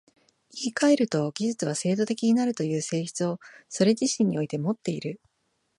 [0.51, 5.21] 言い換えると、技術は制度的になるという性質をそれ自身においてもっている。